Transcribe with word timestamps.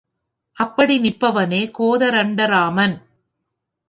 அப்படி 0.57 0.95
நிற்பவனே 0.99 1.59
கோதரண்டராமன். 1.79 2.95